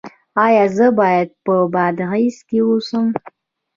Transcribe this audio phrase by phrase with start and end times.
[0.45, 3.05] ایا زه باید په بادغیس کې اوسم؟